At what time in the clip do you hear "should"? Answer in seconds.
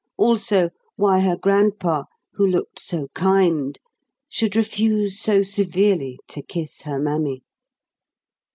4.29-4.55